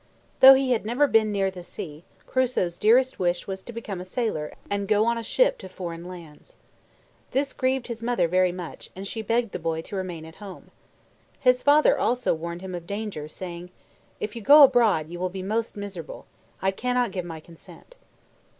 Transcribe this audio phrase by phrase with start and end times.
[0.39, 4.03] Though he had never been near the sea, Crusoe's dearest wish was to become a
[4.03, 6.57] sailor and go on a ship to foreign lands.
[7.33, 10.71] This grieved his mother very much, and she begged the boy to remain at home.
[11.39, 13.69] His father also warned him of danger, saying,
[14.19, 16.25] "If you go abroad, you will be most miserable.
[16.63, 17.95] I cannot give my consent."